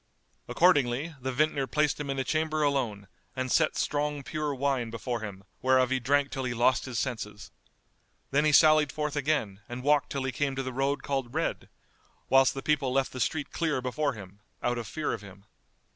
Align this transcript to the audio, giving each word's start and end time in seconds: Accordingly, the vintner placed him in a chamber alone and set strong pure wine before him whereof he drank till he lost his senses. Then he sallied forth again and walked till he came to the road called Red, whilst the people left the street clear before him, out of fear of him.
Accordingly, 0.47 1.13
the 1.21 1.31
vintner 1.31 1.67
placed 1.67 1.99
him 1.99 2.09
in 2.09 2.17
a 2.17 2.23
chamber 2.23 2.63
alone 2.63 3.07
and 3.35 3.51
set 3.51 3.75
strong 3.77 4.23
pure 4.23 4.51
wine 4.55 4.89
before 4.89 5.19
him 5.19 5.43
whereof 5.61 5.91
he 5.91 5.99
drank 5.99 6.31
till 6.31 6.43
he 6.43 6.55
lost 6.55 6.85
his 6.85 6.97
senses. 6.97 7.51
Then 8.31 8.43
he 8.43 8.51
sallied 8.51 8.91
forth 8.91 9.15
again 9.15 9.61
and 9.69 9.83
walked 9.83 10.09
till 10.11 10.23
he 10.23 10.31
came 10.31 10.55
to 10.55 10.63
the 10.63 10.73
road 10.73 11.03
called 11.03 11.35
Red, 11.35 11.69
whilst 12.29 12.55
the 12.55 12.63
people 12.63 12.91
left 12.91 13.11
the 13.11 13.19
street 13.19 13.51
clear 13.51 13.79
before 13.79 14.13
him, 14.13 14.39
out 14.63 14.79
of 14.79 14.87
fear 14.87 15.13
of 15.13 15.21
him. 15.21 15.45